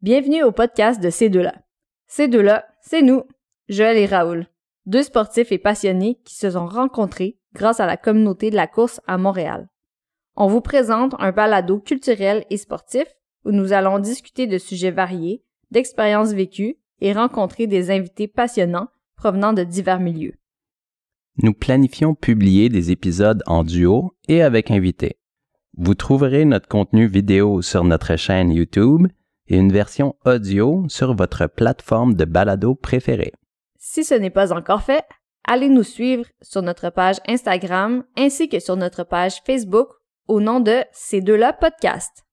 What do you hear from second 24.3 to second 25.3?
avec invités.